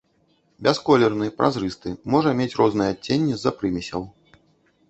Бясколерны, 0.67 1.27
празрысты, 1.41 1.89
можа 2.13 2.29
мець 2.39 2.49
розныя 2.63 2.89
адценні 2.97 3.33
з-за 3.39 3.51
прымесяў. 3.59 4.01